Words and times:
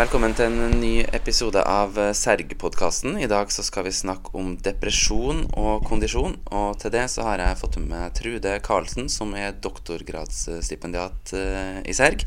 Velkommen 0.00 0.32
til 0.32 0.46
en 0.48 0.78
ny 0.80 1.02
episode 1.12 1.60
av 1.68 1.98
Serg-podkasten. 2.16 3.18
I 3.20 3.26
dag 3.28 3.50
så 3.52 3.60
skal 3.60 3.84
vi 3.84 3.90
snakke 3.92 4.30
om 4.38 4.54
depresjon 4.64 5.42
og 5.60 5.82
kondisjon. 5.84 6.38
Og 6.56 6.78
til 6.80 6.94
det 6.94 7.02
så 7.12 7.26
har 7.26 7.42
jeg 7.42 7.58
fått 7.60 7.76
med 7.82 8.14
Trude 8.16 8.54
Karlsen, 8.64 9.10
som 9.12 9.34
er 9.36 9.58
doktorgradsstipendiat 9.60 11.34
eh, 11.36 11.82
i 11.84 11.92
Serg. 11.92 12.24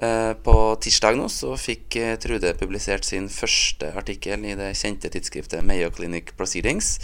Eh, 0.00 0.32
På 0.40 0.54
tirsdag 0.80 1.18
nå 1.20 1.26
så 1.28 1.52
fikk 1.60 1.98
eh, 2.00 2.14
Trude 2.22 2.54
publisert 2.56 3.04
sin 3.04 3.28
første 3.28 3.90
artikkel 4.00 4.46
i 4.48 4.54
det 4.56 4.70
kjente 4.80 5.10
tidsskriftet 5.12 5.66
Mayo 5.68 5.90
Clinic 5.92 6.32
Proceedings. 6.38 6.94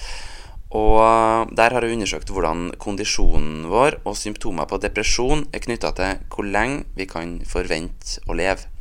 Og 0.73 1.02
eh, 1.02 1.52
der 1.52 1.77
har 1.77 1.84
hun 1.84 1.98
undersøkt 1.98 2.33
hvordan 2.33 2.70
kondisjonen 2.80 3.69
vår 3.69 3.98
og 4.06 4.16
symptomer 4.16 4.73
på 4.73 4.80
depresjon 4.87 5.45
er 5.52 5.66
knytta 5.69 5.93
til 6.01 6.24
hvor 6.33 6.48
lenge 6.48 6.87
vi 6.97 7.05
kan 7.12 7.37
forvente 7.45 8.24
å 8.24 8.38
leve. 8.41 8.73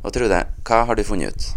Og 0.00 0.14
Trude, 0.16 0.44
hva 0.64 0.84
har 0.88 0.96
du 0.96 1.04
funnet 1.04 1.34
ut? 1.34 1.48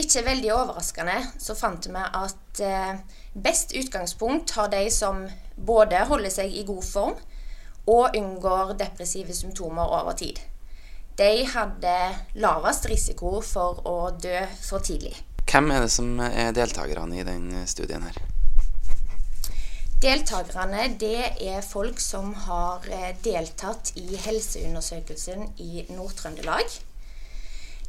Ikke 0.00 0.22
veldig 0.24 0.52
overraskende 0.54 1.18
så 1.36 1.52
fant 1.56 1.84
vi 1.84 2.00
at 2.00 2.60
eh, 2.64 2.94
best 3.36 3.74
utgangspunkt 3.76 4.54
har 4.56 4.70
de 4.72 4.86
som 4.90 5.26
både 5.56 6.00
holder 6.08 6.32
seg 6.32 6.54
i 6.56 6.64
god 6.64 6.86
form 6.86 7.18
og 7.92 8.16
unngår 8.16 8.72
depressive 8.80 9.34
symptomer 9.36 9.92
over 10.00 10.16
tid. 10.16 10.40
De 11.18 11.44
hadde 11.44 11.96
lavest 12.40 12.88
risiko 12.88 13.42
for 13.44 13.82
å 13.84 13.96
dø 14.16 14.38
for 14.62 14.80
tidlig. 14.80 15.12
Hvem 15.44 15.68
er 15.74 15.84
det 15.84 15.90
som 15.92 16.14
er 16.24 16.54
deltakerne 16.56 17.18
i 17.20 17.26
den 17.28 17.50
studien 17.68 18.06
her? 18.06 18.16
Deltakerne 20.02 20.86
det 20.98 21.34
er 21.44 21.60
folk 21.60 22.00
som 22.00 22.32
har 22.46 22.88
eh, 22.88 23.12
deltatt 23.22 23.92
i 24.00 24.16
helseundersøkelsen 24.16 25.52
i 25.60 25.84
Nord-Trøndelag. 25.92 26.80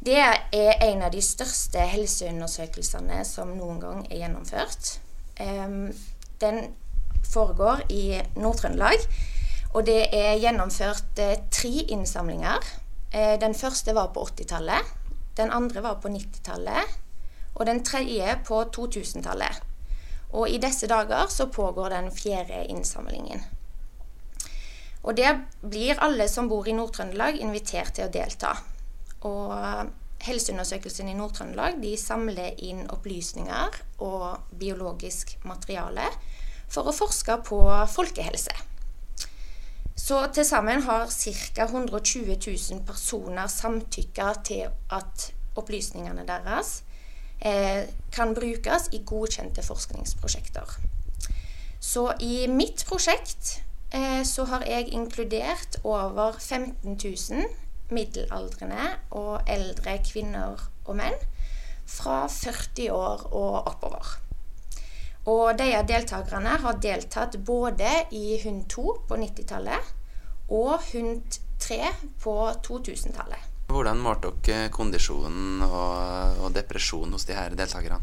Det 0.04 0.20
er 0.20 0.82
en 0.84 1.00
av 1.00 1.14
de 1.14 1.20
største 1.24 1.80
helseundersøkelsene 1.88 3.22
som 3.24 3.54
noen 3.56 3.78
gang 3.80 4.02
er 4.10 4.18
gjennomført. 4.20 4.98
Den 6.42 6.58
foregår 7.24 7.86
i 7.88 8.18
Nord-Trøndelag, 8.36 9.06
og 9.72 9.86
det 9.88 10.02
er 10.12 10.36
gjennomført 10.42 11.22
eh, 11.24 11.38
tre 11.50 11.86
innsamlinger. 11.96 12.68
Eh, 13.14 13.40
Den 13.40 13.54
første 13.54 13.94
var 13.96 14.12
på 14.12 14.26
80-tallet, 14.28 14.92
den 15.36 15.50
andre 15.50 15.82
var 15.82 15.96
på 16.02 16.12
90-tallet, 16.12 16.92
og 17.54 17.66
den 17.66 17.80
tredje 17.84 18.36
på 18.44 18.60
2000-tallet. 18.76 19.62
Og 20.36 20.50
i 20.50 20.60
disse 20.60 20.86
dager 20.86 21.26
så 21.32 21.46
pågår 21.46 21.88
den 21.96 22.12
fjerde 22.12 22.66
innsamlingen. 22.68 23.40
Og 25.02 25.16
der 25.16 25.40
blir 25.62 25.96
alle 26.04 26.28
som 26.28 26.48
bor 26.48 26.68
i 26.68 26.76
Nord-Trøndelag 26.76 27.40
invitert 27.40 27.96
til 27.96 28.08
å 28.08 28.12
delta. 28.12 28.54
Og 29.24 29.90
Helseundersøkelsen 30.24 31.08
i 31.08 31.16
Nord-Trøndelag 31.18 31.80
de 31.82 31.96
samler 32.00 32.54
inn 32.64 32.86
opplysninger 32.92 33.76
og 34.04 34.54
biologisk 34.60 35.34
materiale 35.44 36.06
for 36.72 36.88
å 36.88 36.94
forske 36.96 37.36
på 37.44 37.58
folkehelse. 37.92 38.54
Så 40.04 40.22
til 40.34 40.46
sammen 40.48 40.82
har 40.88 41.06
ca. 41.12 41.66
120 41.68 42.38
000 42.46 42.80
personer 42.88 43.46
samtykka 43.52 44.32
til 44.44 44.72
at 44.92 45.28
opplysningene 45.60 46.24
deres 46.26 46.80
eh, 47.40 47.84
kan 48.12 48.34
brukes 48.34 48.88
i 48.92 49.02
godkjente 49.06 49.62
forskningsprosjekter. 49.62 50.72
Så 51.80 52.08
i 52.20 52.46
mitt 52.48 52.84
prosjekt 52.88 53.60
eh, 53.92 54.24
så 54.26 54.48
har 54.50 54.64
jeg 54.66 54.90
inkludert 54.96 55.78
over 55.84 56.40
15 56.40 56.96
000 56.96 57.44
middelaldrende 57.92 58.88
og 59.18 59.48
eldre 59.50 59.98
kvinner 60.06 60.60
og 60.84 60.96
menn 60.96 61.16
fra 61.84 62.24
40 62.30 62.90
år 62.92 63.26
og 63.32 63.56
oppover. 63.68 64.14
Og 65.28 65.56
de 65.56 65.70
av 65.72 65.86
deltakerne 65.88 66.58
har 66.60 66.80
deltatt 66.84 67.38
både 67.44 67.90
i 68.12 68.38
HUND 68.42 68.66
2 68.72 68.84
på 69.08 69.18
90-tallet 69.20 69.92
og 70.52 70.76
HUND 70.90 71.38
3 71.64 71.80
på 72.20 72.34
2000-tallet. 72.66 73.50
Hvordan 73.72 74.02
målte 74.04 74.34
dere 74.44 74.68
kondisjonen 74.72 75.64
og, 75.64 76.42
og 76.44 76.52
depresjon 76.52 77.16
hos 77.16 77.24
de 77.24 77.36
her 77.36 77.56
deltakerne? 77.56 78.02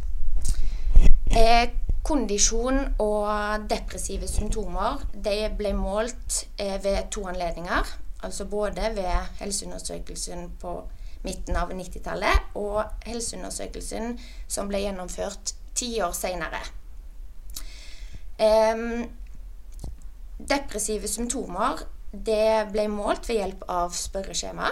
Eh, 1.37 1.69
kondisjon 2.03 2.81
og 2.99 3.67
depressive 3.69 4.27
symptomer 4.27 5.05
de 5.13 5.35
ble 5.57 5.75
målt 5.77 6.47
eh, 6.57 6.79
ved 6.81 7.11
to 7.13 7.27
anledninger. 7.29 7.85
Altså 8.21 8.45
både 8.45 8.91
ved 8.95 9.39
helseundersøkelsen 9.39 10.51
på 10.61 10.75
midten 11.23 11.57
av 11.57 11.71
90-tallet 11.73 12.53
og 12.57 12.83
helseundersøkelsen 13.05 14.19
som 14.49 14.69
ble 14.69 14.83
gjennomført 14.83 15.55
ti 15.77 15.93
år 16.01 16.13
senere. 16.17 16.61
Um, 18.41 19.09
depressive 20.49 21.07
symptomer 21.07 21.83
ble 22.11 22.87
målt 22.91 23.29
ved 23.29 23.37
hjelp 23.37 23.67
av 23.69 23.93
spørreskjema. 23.95 24.71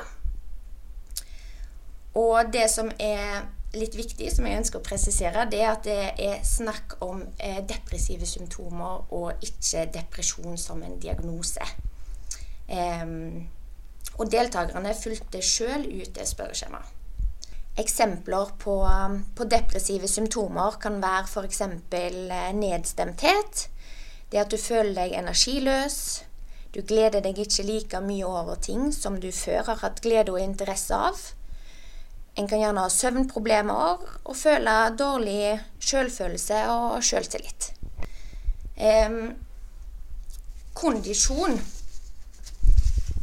Og 2.20 2.50
det 2.54 2.66
som 2.74 2.90
er 3.00 3.46
litt 3.78 3.94
viktig, 3.96 4.32
som 4.34 4.48
jeg 4.50 4.60
ønsker 4.64 4.82
å 4.82 4.86
presisere, 4.86 5.46
det 5.52 5.62
er 5.62 5.70
at 5.72 5.86
det 5.86 6.00
er 6.26 6.42
snakk 6.46 6.98
om 7.06 7.22
eh, 7.38 7.62
depressive 7.70 8.26
symptomer 8.26 9.06
og 9.14 9.46
ikke 9.46 9.86
depresjon 9.94 10.58
som 10.58 10.82
en 10.84 10.98
diagnose. 11.00 11.66
Og 12.70 14.32
deltakerne 14.32 14.94
fulgte 14.98 15.42
sjøl 15.46 15.88
ut 15.88 16.14
det 16.16 16.28
spørreskjemaet. 16.30 16.96
Eksempler 17.80 18.50
på, 18.60 18.76
på 19.36 19.46
depressive 19.48 20.08
symptomer 20.12 20.76
kan 20.82 20.98
være 21.02 21.28
f.eks. 21.30 21.62
nedstemthet. 22.60 23.70
Det 24.32 24.42
at 24.42 24.52
du 24.52 24.58
føler 24.60 24.94
deg 24.98 25.16
energiløs. 25.16 26.00
Du 26.76 26.82
gleder 26.86 27.24
deg 27.24 27.40
ikke 27.40 27.66
like 27.66 28.02
mye 28.04 28.28
over 28.28 28.60
ting 28.62 28.92
som 28.94 29.18
du 29.22 29.32
før 29.32 29.64
har 29.72 29.80
hatt 29.82 30.04
glede 30.04 30.36
og 30.36 30.42
interesse 30.44 30.94
av. 30.94 31.22
En 32.38 32.48
kan 32.48 32.60
gjerne 32.62 32.84
ha 32.84 32.92
søvnproblemer 32.94 34.04
og 34.28 34.36
føle 34.38 34.76
dårlig 35.00 35.56
selvfølelse 35.80 36.60
og 36.76 37.00
selvtillit. 37.04 37.72
Eh, 38.78 39.18
kondisjon 40.78 41.58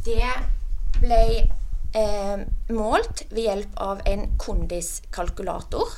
det 0.07 1.01
ble 1.01 1.23
eh, 1.97 2.43
målt 2.71 3.25
ved 3.29 3.43
hjelp 3.43 3.79
av 3.83 4.03
en 4.07 4.23
kondiskalkulator 4.39 5.97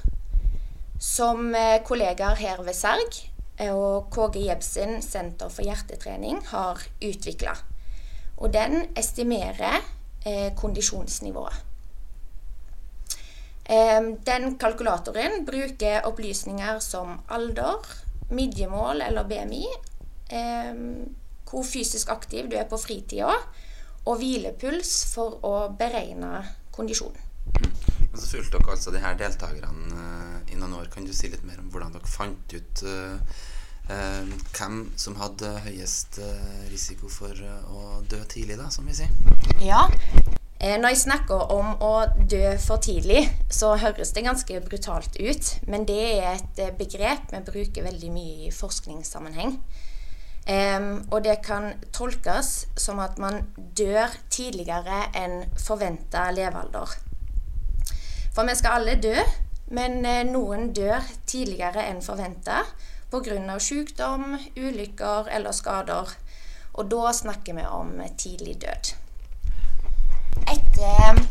som 0.99 1.53
eh, 1.55 1.77
kollegaer 1.85 2.39
her 2.41 2.63
ved 2.65 2.75
Serg 2.75 3.19
eh, 3.59 3.69
og 3.71 4.09
KG 4.13 4.41
Jebsen 4.47 4.99
Senter 5.05 5.51
for 5.53 5.67
hjertetrening 5.67 6.41
har 6.49 6.81
utvikla. 7.05 7.53
Og 8.39 8.51
den 8.55 8.87
estimerer 8.97 9.79
eh, 10.25 10.49
kondisjonsnivået. 10.57 11.61
Eh, 13.69 14.01
Den 14.25 14.57
kalkulatoren 14.57 15.45
bruker 15.45 16.07
opplysninger 16.09 16.81
som 16.83 17.19
alder, 17.29 17.85
midjemål 18.33 19.01
eller 19.05 19.29
BMI, 19.29 19.65
eh, 20.33 20.75
hvor 21.49 21.65
fysisk 21.65 22.09
aktiv 22.13 22.49
du 22.49 22.57
er 22.57 22.67
på 22.69 22.77
fritida, 22.77 23.37
og 24.07 24.19
hvilepuls 24.21 24.93
for 25.13 25.39
å 25.45 25.53
beregne 25.79 26.43
kondisjonen. 26.75 27.25
Og 28.09 28.17
så 28.17 28.27
fulgte 28.31 28.57
dere 28.57 28.73
altså 28.73 28.93
de 28.93 29.03
her 29.03 29.17
deltakerne 29.19 30.01
eh, 30.01 30.53
i 30.53 30.59
noen 30.59 30.79
år. 30.79 30.89
Kan 30.93 31.05
du 31.05 31.13
si 31.15 31.29
litt 31.31 31.45
mer 31.47 31.61
om 31.61 31.69
hvordan 31.73 31.93
dere 31.93 32.09
fant 32.09 32.55
ut 32.55 32.83
uh, 32.88 33.17
uh, 33.89 34.33
hvem 34.57 34.81
som 34.99 35.17
hadde 35.19 35.51
høyest 35.67 36.19
uh, 36.23 36.65
risiko 36.71 37.09
for 37.12 37.38
å 37.69 38.01
dø 38.09 38.21
tidlig, 38.29 38.57
da, 38.59 38.69
som 38.74 38.89
vi 38.89 38.97
sier? 38.97 39.13
Ja. 39.63 39.85
Når 40.59 40.91
jeg 40.91 41.00
snakker 41.06 41.53
om 41.56 41.69
å 41.79 41.94
dø 42.27 42.57
for 42.59 42.83
tidlig, 42.83 43.21
så 43.47 43.77
høres 43.79 44.09
det 44.12 44.25
ganske 44.25 44.57
brutalt 44.65 45.15
ut. 45.15 45.53
Men 45.71 45.85
det 45.88 46.01
er 46.18 46.33
et 46.33 46.59
begrep 46.75 47.31
vi 47.31 47.39
bruker 47.47 47.85
veldig 47.85 48.09
mye 48.12 48.50
i 48.50 48.51
forskningssammenheng. 48.51 49.56
Em, 50.50 51.04
og 51.12 51.22
det 51.24 51.36
kan 51.46 51.75
tolkes 51.94 52.66
som 52.80 53.00
at 53.04 53.19
man 53.22 53.44
dør 53.78 54.10
tidligere 54.34 55.04
enn 55.18 55.44
forventa 55.62 56.31
levealder. 56.34 56.96
For 58.34 58.48
vi 58.48 58.56
skal 58.57 58.80
alle 58.80 58.96
dø, 59.04 59.13
men 59.78 60.01
eh, 60.10 60.24
noen 60.25 60.72
dør 60.74 61.06
tidligere 61.30 61.86
enn 61.92 62.01
forventa 62.01 62.63
pga. 63.12 63.60
sykdom, 63.60 64.40
ulykker 64.57 65.30
eller 65.30 65.51
skader. 65.51 66.16
Og 66.74 66.90
da 66.90 67.13
snakker 67.13 67.54
vi 67.54 67.66
om 67.66 68.01
tidlig 68.18 68.62
død. 68.62 68.94
Etter 70.50 71.22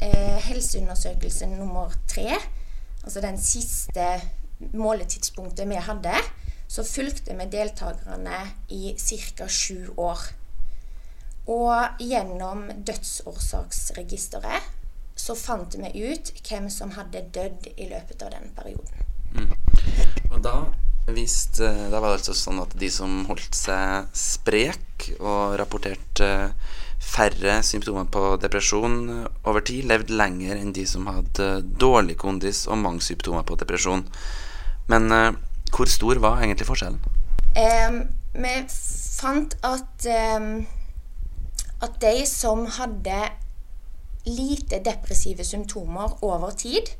eh, 0.00 0.38
helseundersøkelse 0.46 1.46
nummer 1.46 1.94
tre, 2.06 2.36
altså 3.02 3.20
den 3.20 3.38
siste 3.42 4.20
måletidspunktet 4.74 5.68
vi 5.68 5.74
hadde, 5.74 6.14
så 6.78 6.84
fulgte 6.84 7.34
vi 7.34 7.44
deltakerne 7.50 8.38
i 8.68 8.94
ca. 9.36 9.48
sju 9.48 9.88
år. 9.96 10.18
Og 11.50 11.98
gjennom 11.98 12.68
dødsårsaksregisteret 12.86 14.62
så 15.18 15.34
fant 15.34 15.74
vi 15.74 15.90
ut 16.12 16.30
hvem 16.46 16.68
som 16.70 16.92
hadde 16.94 17.24
dødd 17.34 17.66
i 17.74 17.88
løpet 17.90 18.22
av 18.22 18.30
den 18.36 18.52
perioden. 18.54 18.94
Og 20.30 20.38
da 20.44 20.54
vist, 21.08 21.58
Da 21.58 21.98
var 21.98 22.12
det 22.12 22.20
altså 22.20 22.36
sånn 22.36 22.62
at 22.62 22.78
de 22.78 22.90
som 22.94 23.26
holdt 23.26 23.58
seg 23.58 24.06
sprek 24.14 25.08
og 25.18 25.58
rapporterte 25.58 26.52
færre 27.02 27.58
symptomer 27.66 28.06
på 28.06 28.36
depresjon 28.38 29.26
over 29.42 29.66
tid, 29.66 29.90
levde 29.90 30.14
lenger 30.14 30.54
enn 30.54 30.72
de 30.76 30.86
som 30.86 31.10
hadde 31.10 31.62
dårlig 31.64 32.20
kondis 32.22 32.68
og 32.70 32.78
mange 32.86 33.02
symptomer 33.02 33.42
på 33.42 33.58
depresjon. 33.58 34.06
Men 34.86 35.10
eh, 35.12 35.32
hvor 35.74 35.90
stor 35.90 36.20
var 36.22 36.42
egentlig 36.42 36.66
forskjellen? 36.68 36.98
Um, 37.58 38.02
vi 38.34 38.54
fant 39.18 39.56
at 39.66 40.08
um, 40.36 40.66
at 41.82 42.00
de 42.02 42.26
som 42.26 42.66
hadde 42.66 43.18
lite 44.26 44.80
depressive 44.84 45.44
symptomer 45.44 46.24
over 46.24 46.50
tid, 46.50 46.90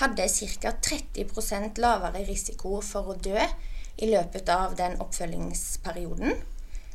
hadde 0.00 0.28
ca. 0.28 0.72
30% 0.86 1.80
lavere 1.82 2.24
risiko 2.28 2.80
for 2.80 3.12
å 3.12 3.18
dø 3.20 3.38
i 3.98 4.08
løpet 4.08 4.48
av 4.48 4.76
den 4.78 4.96
oppfølgingsperioden, 5.02 6.38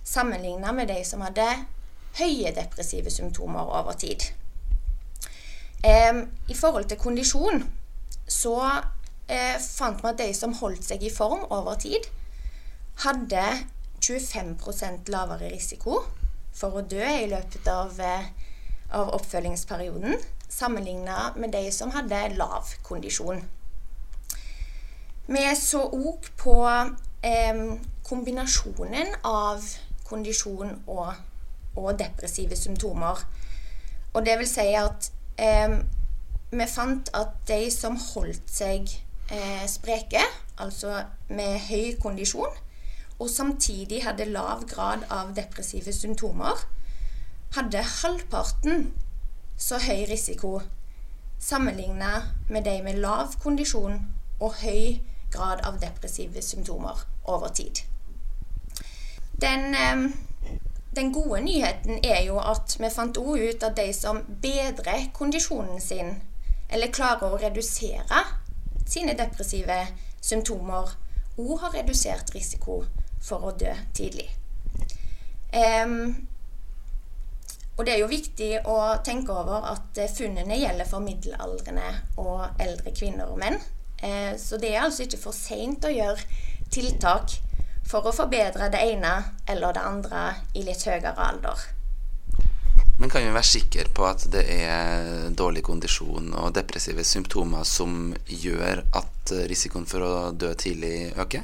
sammenlignet 0.04 0.76
med 0.76 0.90
de 0.90 1.04
som 1.06 1.22
hadde 1.22 1.46
høye 2.18 2.54
depressive 2.56 3.12
symptomer 3.12 3.70
over 3.80 3.94
tid. 4.00 4.32
Em, 5.84 6.26
I 6.48 6.56
forhold 6.56 6.88
til 6.90 6.98
kondisjon 6.98 7.66
så 8.28 8.56
eh, 9.28 9.56
fant 9.60 10.02
vi 10.04 10.10
at 10.10 10.20
de 10.20 10.30
som 10.36 10.56
holdt 10.60 10.86
seg 10.88 11.04
i 11.04 11.12
form 11.14 11.46
over 11.50 11.78
tid, 11.82 12.08
hadde 13.04 13.46
25% 14.04 15.10
lavere 15.14 15.50
risiko 15.54 16.02
for 16.54 16.80
å 16.80 16.86
dø 16.86 17.04
i 17.04 17.30
løpet 17.32 17.68
av, 17.72 18.00
eh, 18.00 18.30
av 18.92 19.14
oppfølgingsperioden, 19.18 20.18
sammenlignet 20.50 21.38
med 21.38 21.52
de 21.52 21.72
som 21.72 21.92
hadde 21.92 22.36
lav 22.38 22.76
kondisjon. 22.84 23.42
Vi 25.28 25.56
så 25.56 25.86
òg 25.88 26.30
på 26.38 26.56
eh, 27.24 27.80
kombinasjonen 28.04 29.16
av 29.24 29.64
kondisjon 30.04 30.76
og, 30.88 31.14
og 31.80 31.94
depressive 32.00 32.58
symptomer. 32.60 33.24
Og 34.14 34.26
det 34.26 34.36
vil 34.42 34.50
si 34.50 34.68
at 34.78 35.10
eh, 35.42 35.80
vi 36.52 36.68
fant 36.70 37.10
at 37.18 37.40
de 37.48 37.72
som 37.74 37.96
holdt 37.98 38.52
seg 38.52 38.92
eh, 39.32 39.66
spreke, 39.68 40.22
altså 40.58 41.04
med 41.30 41.60
høy 41.70 41.96
kondisjon, 42.02 42.56
og 43.20 43.30
samtidig 43.30 44.04
hadde 44.04 44.26
lav 44.26 44.66
grad 44.68 45.06
av 45.10 45.36
depressive 45.36 45.94
symptomer, 45.94 46.66
hadde 47.56 47.84
halvparten 48.02 48.94
så 49.58 49.78
høy 49.80 50.06
risiko 50.10 50.60
sammenlignet 51.40 52.24
med 52.50 52.66
de 52.66 52.82
med 52.84 53.00
lav 53.04 53.36
kondisjon 53.44 54.00
og 54.40 54.54
høy 54.64 55.00
grad 55.34 55.64
av 55.66 55.80
depressive 55.82 56.42
symptomer 56.42 57.06
over 57.26 57.48
tid. 57.48 57.84
Den, 59.42 59.76
eh, 59.76 60.12
den 60.96 61.14
gode 61.14 61.42
nyheten 61.42 62.00
er 62.04 62.24
jo 62.26 62.40
at 62.40 62.76
vi 62.80 62.90
fant 62.90 63.18
også 63.18 63.50
ut 63.50 63.64
at 63.64 63.78
de 63.78 63.94
som 63.94 64.22
bedrer 64.42 65.10
kondisjonen 65.14 65.82
sin, 65.82 66.22
eller 66.70 66.92
klarer 66.92 67.34
å 67.34 67.42
redusere 67.42 68.24
sine 68.94 69.16
depressive 69.18 69.80
symptomer, 70.22 70.94
òg 71.42 71.56
har 71.64 71.74
redusert 71.80 72.30
risiko 72.36 72.84
for 73.24 73.50
å 73.50 73.56
dø 73.58 73.74
tidlig. 73.98 74.28
Um, 75.54 76.28
og 77.78 77.86
det 77.86 77.96
er 77.96 78.04
jo 78.04 78.10
viktig 78.10 78.50
å 78.70 78.78
tenke 79.06 79.34
over 79.34 79.66
at 79.72 79.98
eh, 79.98 80.12
funnene 80.12 80.60
gjelder 80.62 80.86
for 80.86 81.02
middelaldrende 81.02 81.88
og 82.22 82.62
eldre 82.62 82.94
kvinner 82.94 83.32
og 83.34 83.40
menn. 83.42 83.58
Eh, 83.98 84.36
så 84.38 84.60
det 84.62 84.76
er 84.76 84.84
altså 84.84 85.08
ikke 85.08 85.22
for 85.24 85.34
seint 85.34 85.86
å 85.88 85.94
gjøre 85.94 86.22
tiltak 86.74 87.34
for 87.90 88.06
å 88.06 88.14
forbedre 88.14 88.70
det 88.74 88.82
ene 88.94 89.16
eller 89.50 89.74
det 89.74 89.86
andre 89.90 90.26
i 90.54 90.66
litt 90.68 90.86
høyere 90.86 91.16
alder. 91.18 91.66
Men 93.04 93.10
kan 93.12 93.26
vi 93.26 93.34
være 93.36 93.44
sikre 93.44 93.84
på 93.92 94.06
at 94.08 94.22
det 94.32 94.46
er 94.48 95.26
dårlig 95.36 95.60
kondisjon 95.68 96.30
og 96.40 96.54
depressive 96.56 97.04
symptomer 97.04 97.66
som 97.68 98.14
gjør 98.32 98.80
at 98.96 99.34
risikoen 99.52 99.84
for 99.92 100.00
å 100.08 100.32
dø 100.32 100.54
tidlig 100.56 101.12
øker? 101.20 101.44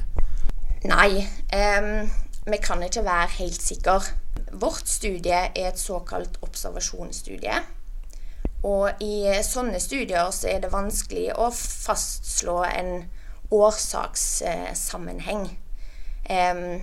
Nei, 0.88 1.20
um, 1.52 2.08
vi 2.46 2.58
kan 2.64 2.80
ikke 2.86 3.04
være 3.04 3.28
helt 3.34 3.60
sikre. 3.60 4.00
Vårt 4.56 4.88
studie 4.88 5.36
er 5.52 5.68
et 5.68 5.76
såkalt 5.76 6.40
observasjonsstudie. 6.40 7.60
Og 8.64 8.96
i 9.04 9.28
sånne 9.44 9.76
studier 9.84 10.32
så 10.32 10.48
er 10.54 10.64
det 10.64 10.72
vanskelig 10.72 11.36
å 11.36 11.52
fastslå 11.52 12.64
en 12.70 13.04
årsakssammenheng. 13.52 15.44
Um, 16.24 16.80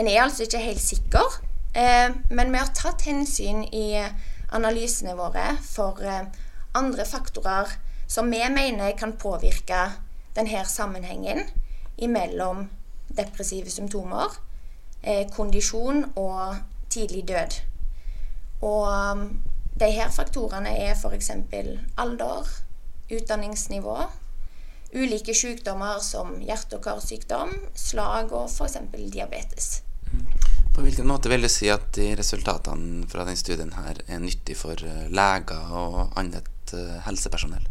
en 0.00 0.08
er 0.08 0.22
altså 0.24 0.48
ikke 0.48 0.64
helt 0.64 0.80
sikker, 0.80 1.28
men 1.76 2.52
vi 2.52 2.58
har 2.58 2.70
tatt 2.72 3.02
hensyn 3.04 3.64
i 3.68 4.00
analysene 4.54 5.14
våre 5.16 5.56
for 5.62 6.00
eh, 6.04 6.28
andre 6.76 7.04
faktorer 7.04 7.76
som 8.06 8.30
vi 8.30 8.40
mener 8.50 8.98
kan 8.98 9.16
påvirke 9.18 9.90
denne 10.36 10.64
sammenhengen 10.68 11.42
mellom 11.96 12.66
depressive 13.08 13.70
symptomer, 13.70 14.32
eh, 15.02 15.26
kondisjon 15.32 16.04
og 16.16 16.56
tidlig 16.90 17.28
død. 17.28 17.60
Og 18.62 19.12
um, 19.12 19.42
de 19.80 19.90
her 19.92 20.10
faktorene 20.10 20.72
er 20.76 20.94
f.eks. 20.94 21.30
alder, 21.96 22.52
utdanningsnivå, 23.12 23.96
ulike 24.94 25.34
sykdommer 25.34 25.98
som 26.00 26.36
hjerte- 26.40 26.78
og 26.78 26.84
karsykdom, 26.84 27.52
slag 27.74 28.32
og 28.32 28.50
f.eks. 28.50 28.78
diabetes. 29.12 29.82
På 30.76 30.82
hvilken 30.84 31.06
måte 31.08 31.30
vil 31.32 31.40
du 31.40 31.48
si 31.48 31.70
at 31.72 31.86
de 31.96 32.10
resultatene 32.18 33.06
fra 33.08 33.24
denne 33.24 33.40
studien 33.40 33.70
her 33.78 33.96
er 34.12 34.20
nyttig 34.20 34.58
for 34.60 34.76
eh, 34.84 35.06
leger 35.08 35.70
og 35.72 36.18
annet 36.20 36.74
eh, 36.76 36.98
helsepersonell? 37.06 37.64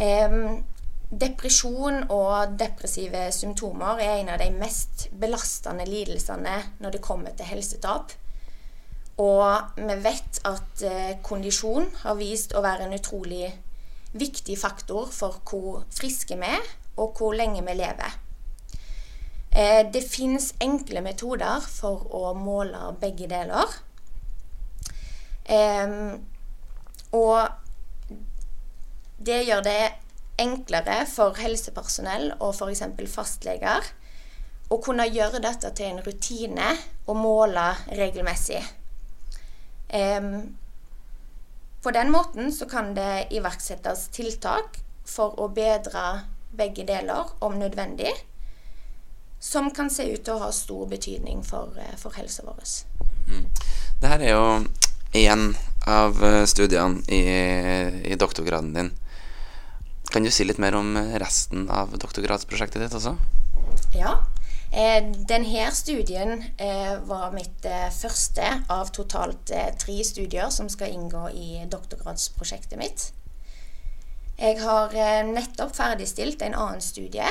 Um, 0.00 0.62
depresjon 1.10 2.06
og 2.08 2.56
depressive 2.56 3.26
symptomer 3.36 4.00
er 4.00 4.22
en 4.22 4.32
av 4.32 4.40
de 4.40 4.48
mest 4.56 5.10
belastende 5.20 5.84
lidelsene 5.84 6.56
når 6.80 6.96
det 6.96 7.04
kommer 7.04 7.36
til 7.36 7.52
helsetap. 7.52 8.16
Og 9.20 9.76
vi 9.76 10.00
vet 10.08 10.40
at 10.48 10.88
eh, 10.88 11.14
kondisjon 11.20 11.92
har 12.06 12.16
vist 12.16 12.56
å 12.56 12.64
være 12.64 12.88
en 12.88 12.96
utrolig 12.96 13.52
viktig 14.16 14.56
faktor 14.56 15.12
for 15.12 15.42
hvor 15.44 15.84
friske 15.92 16.40
vi 16.40 16.54
er, 16.56 16.76
og 16.96 17.20
hvor 17.20 17.36
lenge 17.36 17.60
vi 17.68 17.76
lever. 17.84 18.22
Eh, 19.56 19.82
det 19.92 20.02
fins 20.04 20.50
enkle 20.60 21.00
metoder 21.00 21.64
for 21.64 22.02
å 22.12 22.34
måle 22.36 22.90
begge 23.00 23.28
deler. 23.30 23.76
Og 27.16 27.38
det 29.22 29.38
gjør 29.46 29.62
det 29.64 29.80
enklere 30.42 30.98
for 31.08 31.38
helsepersonell 31.40 32.32
og 32.34 32.50
f.eks. 32.50 32.82
fastleger 33.08 33.86
å 34.68 34.80
kunne 34.82 35.06
gjøre 35.06 35.40
dette 35.40 35.70
til 35.78 35.94
en 35.94 36.02
rutine 36.04 36.72
og 37.06 37.16
måle 37.22 37.68
regelmessig. 37.94 38.60
På 41.86 41.94
den 41.94 42.10
måten 42.10 42.50
så 42.52 42.66
kan 42.66 42.90
det 42.98 43.28
iverksettes 43.38 44.08
tiltak 44.10 44.80
for 45.06 45.38
å 45.38 45.46
bedre 45.54 46.26
begge 46.58 46.82
deler 46.88 47.30
om 47.46 47.54
nødvendig, 47.60 48.10
som 49.46 49.70
kan 49.70 49.90
se 49.90 50.08
ut 50.10 50.24
til 50.26 50.34
å 50.34 50.42
ha 50.42 50.50
stor 50.52 50.88
betydning 50.90 51.44
for, 51.46 51.70
eh, 51.78 51.94
for 52.00 52.14
helsa 52.18 52.42
vår. 52.42 52.62
Det 54.00 54.10
her 54.10 54.20
er 54.20 54.32
jo 54.32 54.66
én 55.14 55.56
av 55.86 56.24
eh, 56.24 56.44
studiene 56.50 57.02
i, 57.06 57.22
i 58.10 58.18
doktorgraden 58.18 58.74
din. 58.74 58.90
Kan 60.10 60.26
du 60.26 60.30
si 60.30 60.44
litt 60.44 60.58
mer 60.58 60.74
om 60.74 60.96
resten 61.22 61.68
av 61.70 61.94
doktorgradsprosjektet 61.94 62.82
ditt 62.82 62.98
også? 62.98 63.14
Ja. 63.94 64.18
Eh, 64.72 65.12
denne 65.30 65.70
studien 65.72 66.42
eh, 66.58 66.98
var 67.06 67.30
mitt 67.32 67.64
eh, 67.64 67.88
første 67.94 68.48
av 68.68 68.90
totalt 68.94 69.52
tre 69.78 69.98
studier 70.04 70.50
som 70.50 70.68
skal 70.68 70.90
inngå 70.90 71.28
i 71.30 71.50
doktorgradsprosjektet 71.70 72.78
mitt. 72.82 73.10
Jeg 74.36 74.58
har 74.60 74.92
nettopp 75.30 75.72
ferdigstilt 75.78 76.42
en 76.44 76.58
annen 76.58 76.82
studie 76.84 77.30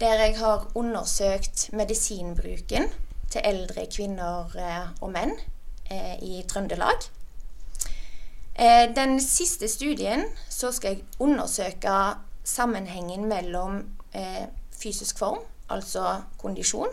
der 0.00 0.20
jeg 0.22 0.38
har 0.38 0.70
undersøkt 0.74 1.72
medisinbruken 1.72 2.88
til 3.30 3.40
eldre 3.44 3.86
kvinner 3.90 4.54
eh, 4.56 4.86
og 5.02 5.12
menn 5.12 5.34
eh, 5.90 6.16
i 6.22 6.42
Trøndelag. 6.48 7.08
Eh, 8.54 8.86
den 8.94 9.18
siste 9.20 9.68
studien 9.68 10.24
så 10.48 10.72
skal 10.72 10.96
jeg 10.96 11.04
undersøke 11.18 11.96
sammenhengen 12.44 13.28
mellom 13.28 13.82
fysisk 14.72 15.18
form, 15.18 15.38
altså 15.68 16.22
kondisjon, 16.40 16.88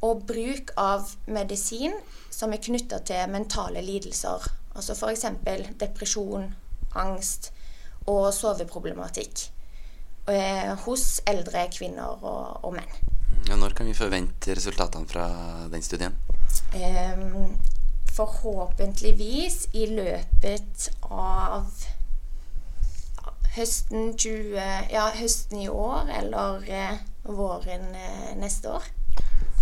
og 0.00 0.22
bruk 0.26 0.70
av 0.78 1.10
medisin 1.26 1.92
som 2.30 2.54
er 2.54 2.62
knytta 2.62 3.02
til 3.04 3.30
mentale 3.30 3.82
lidelser 3.82 4.46
Altså 4.72 4.94
f.eks. 4.94 5.26
depresjon, 5.80 6.46
angst 6.96 7.50
og 8.06 8.30
soveproblematikk 8.32 9.51
eh, 10.30 10.72
hos 10.84 11.20
eldre 11.26 11.66
kvinner 11.74 12.18
og, 12.22 12.64
og 12.66 12.76
menn. 12.76 12.92
Ja, 13.48 13.56
når 13.58 13.74
kan 13.74 13.88
vi 13.88 13.96
forvente 13.96 14.54
resultatene 14.54 15.08
fra 15.10 15.26
den 15.72 15.82
studien? 15.82 16.14
Eh, 16.76 17.18
forhåpentligvis 18.12 19.66
i 19.72 19.86
løpet 19.90 20.90
av 21.08 21.66
høsten 23.56 24.12
20 24.16 24.92
Ja, 24.92 25.08
høsten 25.16 25.60
i 25.60 25.68
år 25.68 26.08
eller 26.20 26.64
eh, 26.68 27.00
våren 27.24 27.94
eh, 27.94 28.32
neste 28.38 28.76
år. 28.78 28.86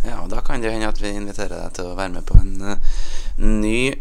Ja, 0.05 0.21
og 0.23 0.31
Da 0.31 0.41
kan 0.41 0.63
det 0.63 0.73
hende 0.73 0.89
at 0.89 1.01
vi 1.03 1.13
inviterer 1.13 1.57
deg 1.57 1.75
til 1.77 1.91
å 1.91 1.97
være 1.99 2.15
med 2.15 2.25
på 2.29 2.39
en 2.41 2.55
uh, 2.63 2.95
ny 3.37 3.93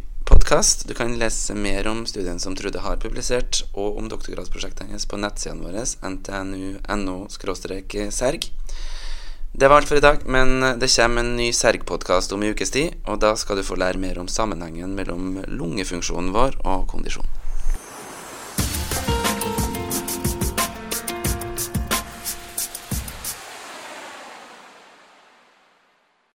podkast. 0.50 0.88
Du 0.88 0.94
kan 0.94 1.20
lese 1.20 1.54
mer 1.54 1.88
om 1.88 2.06
studien 2.10 2.40
som 2.40 2.56
Trude 2.58 2.80
har 2.82 2.98
publisert, 2.98 3.64
og 3.78 3.98
om 4.02 4.10
doktorgradsprosjektet 4.10 4.88
hennes 4.88 5.06
på 5.06 5.18
nettsidene 5.22 5.62
våre 5.62 5.84
ntnu.no-serg. 6.10 6.80
Det 9.54 9.68
var 9.70 9.78
alt 9.78 9.88
for 9.92 9.98
i 9.98 10.02
dag, 10.02 10.18
men 10.26 10.80
det 10.82 10.90
kommer 10.96 11.22
en 11.22 11.36
ny 11.38 11.52
Serg-podkast 11.54 12.34
om 12.34 12.42
en 12.42 12.50
ukes 12.56 12.72
tid, 12.74 12.98
og 13.06 13.22
da 13.22 13.36
skal 13.38 13.58
du 13.62 13.64
få 13.68 13.78
lære 13.78 14.02
mer 14.02 14.18
om 14.18 14.28
sammenhengen 14.28 14.96
mellom 14.98 15.38
lungefunksjonen 15.46 16.34
vår 16.34 16.58
og 16.66 16.88
kondisjon. 16.90 17.39